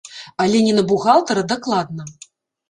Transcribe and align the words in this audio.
Але 0.45 0.61
не 0.67 0.73
на 0.77 0.83
бухгалтара 0.91 1.43
дакладна. 1.53 2.03